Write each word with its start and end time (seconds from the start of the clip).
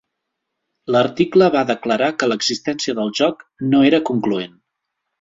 L'article 0.95 1.51
va 1.57 1.63
declarar 1.73 2.09
que 2.23 2.31
l'existència 2.33 2.99
del 3.03 3.15
joc 3.23 3.49
"no 3.71 3.87
era 3.95 4.05
concloent". 4.13 4.61